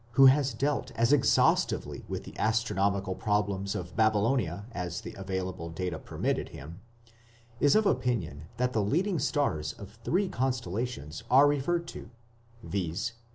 who 0.13 0.25
has 0.25 0.55
dealt 0.55 0.89
as 0.95 1.13
exhaustively 1.13 2.03
with 2.07 2.23
the 2.23 2.35
astronomical 2.39 3.13
problems 3.13 3.75
of 3.75 3.95
Babylonia 3.95 4.65
as 4.71 5.01
the 5.01 5.13
available 5.15 5.69
data 5.69 5.99
permitted 5.99 6.49
him, 6.49 6.79
is 7.59 7.75
of 7.75 7.85
opinion 7.85 8.45
that 8.57 8.73
the 8.73 8.81
leading 8.81 9.19
stars 9.19 9.73
of 9.73 9.99
three 10.03 10.27
constellations 10.27 11.21
are 11.29 11.45
referred 11.45 11.85
to, 11.89 12.09
viz. 12.63 13.11